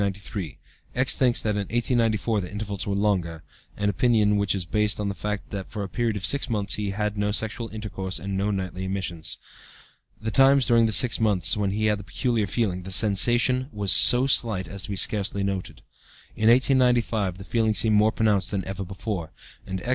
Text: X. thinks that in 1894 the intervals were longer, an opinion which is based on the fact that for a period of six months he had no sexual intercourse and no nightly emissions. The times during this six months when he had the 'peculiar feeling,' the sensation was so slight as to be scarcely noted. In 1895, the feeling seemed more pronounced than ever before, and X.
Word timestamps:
X. 0.95 1.13
thinks 1.13 1.41
that 1.43 1.51
in 1.51 1.57
1894 1.69 2.41
the 2.41 2.51
intervals 2.51 2.87
were 2.87 2.95
longer, 2.95 3.43
an 3.77 3.87
opinion 3.87 4.37
which 4.37 4.55
is 4.55 4.65
based 4.65 4.99
on 4.99 5.09
the 5.09 5.13
fact 5.13 5.51
that 5.51 5.69
for 5.69 5.83
a 5.83 5.87
period 5.89 6.15
of 6.17 6.25
six 6.25 6.49
months 6.49 6.73
he 6.73 6.89
had 6.89 7.19
no 7.19 7.31
sexual 7.31 7.69
intercourse 7.69 8.17
and 8.17 8.35
no 8.35 8.49
nightly 8.49 8.83
emissions. 8.83 9.37
The 10.19 10.31
times 10.31 10.65
during 10.65 10.87
this 10.87 10.95
six 10.95 11.19
months 11.19 11.55
when 11.55 11.69
he 11.69 11.85
had 11.85 11.99
the 11.99 12.03
'peculiar 12.03 12.47
feeling,' 12.47 12.81
the 12.81 12.91
sensation 12.91 13.67
was 13.71 13.91
so 13.91 14.25
slight 14.25 14.67
as 14.67 14.81
to 14.85 14.89
be 14.89 14.95
scarcely 14.95 15.43
noted. 15.43 15.83
In 16.35 16.49
1895, 16.49 17.37
the 17.37 17.43
feeling 17.43 17.75
seemed 17.75 17.95
more 17.95 18.11
pronounced 18.11 18.49
than 18.49 18.65
ever 18.65 18.83
before, 18.83 19.31
and 19.67 19.81
X. 19.81 19.89